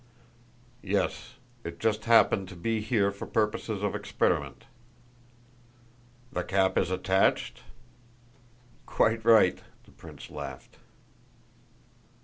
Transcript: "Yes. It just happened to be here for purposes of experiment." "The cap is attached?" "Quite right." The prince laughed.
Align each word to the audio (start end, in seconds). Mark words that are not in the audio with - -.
"Yes. 0.81 1.35
It 1.63 1.77
just 1.79 2.05
happened 2.05 2.49
to 2.49 2.55
be 2.55 2.81
here 2.81 3.11
for 3.11 3.27
purposes 3.27 3.83
of 3.83 3.93
experiment." 3.93 4.65
"The 6.33 6.43
cap 6.43 6.75
is 6.75 6.89
attached?" 6.89 7.59
"Quite 8.87 9.23
right." 9.23 9.59
The 9.83 9.91
prince 9.91 10.31
laughed. 10.31 10.77